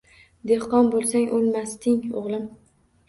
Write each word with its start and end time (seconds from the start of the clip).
Dehqon 0.51 0.89
bo’lsang 0.95 1.29
o’lmasding, 1.41 2.01
o’g’lim 2.23 2.49